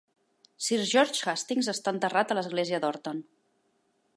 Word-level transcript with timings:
Sir 0.67 0.77
George 0.91 1.27
Hastings 1.33 1.69
està 1.75 1.93
enterrat 1.97 2.33
a 2.33 2.39
l'església 2.39 2.81
d'Horton. 2.87 3.21